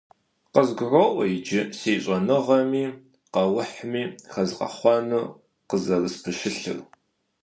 [0.53, 2.85] КъызгуроӀуэ иджыри си щӀэныгъэми
[3.33, 5.23] къэухьми хэзгъэхъуэну
[5.69, 6.79] къызэрыспэщылъыр.